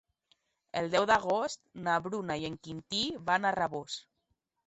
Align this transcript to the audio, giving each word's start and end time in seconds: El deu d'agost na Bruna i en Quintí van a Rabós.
El 0.79 0.87
deu 0.95 1.03
d'agost 1.09 1.61
na 1.87 1.97
Bruna 2.07 2.37
i 2.45 2.49
en 2.51 2.57
Quintí 2.67 3.01
van 3.31 3.45
a 3.51 3.55
Rabós. 3.57 3.99